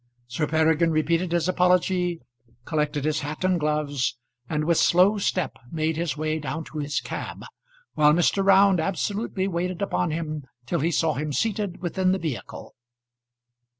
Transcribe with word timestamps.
Sir 0.25 0.47
Peregrine 0.47 0.89
repeated 0.89 1.31
his 1.31 1.47
apology, 1.47 2.21
collected 2.65 3.05
his 3.05 3.19
hat 3.19 3.43
and 3.43 3.59
gloves, 3.59 4.17
and 4.49 4.65
with 4.65 4.79
slow 4.79 5.19
step 5.19 5.57
made 5.71 5.95
his 5.95 6.17
way 6.17 6.39
down 6.39 6.63
to 6.63 6.79
his 6.79 6.99
cab, 6.99 7.43
while 7.93 8.11
Mr. 8.11 8.43
Round 8.43 8.79
absolutely 8.79 9.47
waited 9.47 9.79
upon 9.79 10.09
him 10.09 10.45
till 10.65 10.79
he 10.79 10.89
saw 10.89 11.13
him 11.13 11.31
seated 11.31 11.83
within 11.83 12.13
the 12.13 12.17
vehicle. 12.17 12.73